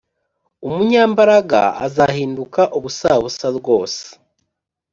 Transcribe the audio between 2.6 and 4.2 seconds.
ubusabusa rwose